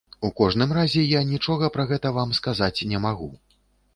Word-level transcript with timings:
У 0.27 0.29
кожным 0.37 0.71
разе, 0.77 1.01
я 1.15 1.19
нічога 1.33 1.69
пра 1.77 1.85
гэта 1.91 2.11
вам 2.17 2.33
сказаць 2.39 2.85
не 2.95 3.03
магу. 3.05 3.29